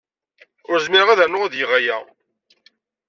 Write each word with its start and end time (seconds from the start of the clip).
Ur 0.69 0.77
zmireɣ 0.85 1.09
ad 1.09 1.21
rnuɣ 1.25 1.41
ad 1.43 1.53
geɣ 1.59 1.71
aya. 1.77 1.97